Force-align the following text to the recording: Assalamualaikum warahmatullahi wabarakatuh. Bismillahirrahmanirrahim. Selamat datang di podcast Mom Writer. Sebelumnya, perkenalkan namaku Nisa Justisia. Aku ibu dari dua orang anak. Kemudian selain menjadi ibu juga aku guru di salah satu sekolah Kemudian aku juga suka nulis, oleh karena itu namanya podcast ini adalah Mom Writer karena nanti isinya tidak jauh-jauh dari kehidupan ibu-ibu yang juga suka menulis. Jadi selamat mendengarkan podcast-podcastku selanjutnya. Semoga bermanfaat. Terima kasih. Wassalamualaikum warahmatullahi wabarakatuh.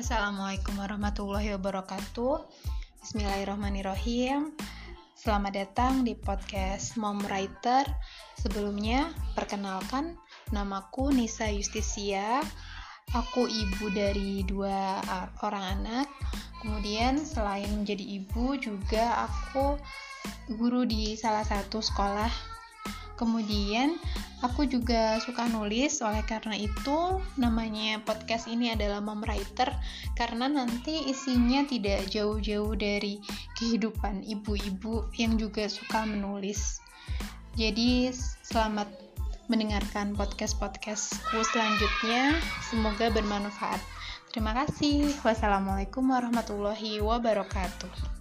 Assalamualaikum 0.00 0.80
warahmatullahi 0.80 1.52
wabarakatuh. 1.60 2.40
Bismillahirrahmanirrahim. 3.04 4.48
Selamat 5.12 5.52
datang 5.52 6.08
di 6.08 6.16
podcast 6.16 6.96
Mom 6.96 7.20
Writer. 7.28 7.84
Sebelumnya, 8.40 9.12
perkenalkan 9.36 10.16
namaku 10.56 11.12
Nisa 11.12 11.52
Justisia. 11.52 12.40
Aku 13.12 13.44
ibu 13.44 13.92
dari 13.92 14.40
dua 14.48 15.04
orang 15.44 15.84
anak. 15.84 16.08
Kemudian 16.64 17.20
selain 17.20 17.68
menjadi 17.68 18.24
ibu 18.24 18.56
juga 18.56 19.28
aku 19.28 19.76
guru 20.56 20.88
di 20.88 21.12
salah 21.12 21.44
satu 21.44 21.84
sekolah 21.84 22.49
Kemudian 23.20 24.00
aku 24.40 24.64
juga 24.64 25.20
suka 25.20 25.44
nulis, 25.52 26.00
oleh 26.00 26.24
karena 26.24 26.56
itu 26.56 27.20
namanya 27.36 28.00
podcast 28.00 28.48
ini 28.48 28.72
adalah 28.72 29.04
Mom 29.04 29.20
Writer 29.20 29.68
karena 30.16 30.48
nanti 30.48 31.04
isinya 31.04 31.60
tidak 31.68 32.08
jauh-jauh 32.08 32.72
dari 32.80 33.20
kehidupan 33.60 34.24
ibu-ibu 34.24 35.04
yang 35.20 35.36
juga 35.36 35.68
suka 35.68 36.08
menulis. 36.08 36.80
Jadi 37.60 38.08
selamat 38.40 38.88
mendengarkan 39.52 40.16
podcast-podcastku 40.16 41.44
selanjutnya. 41.44 42.40
Semoga 42.64 43.12
bermanfaat. 43.12 43.84
Terima 44.32 44.56
kasih. 44.64 45.12
Wassalamualaikum 45.20 46.08
warahmatullahi 46.08 47.04
wabarakatuh. 47.04 48.19